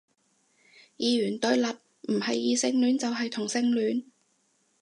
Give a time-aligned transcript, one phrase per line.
[0.97, 1.61] 二元對立，
[2.11, 4.05] 唔係異性戀就係同性戀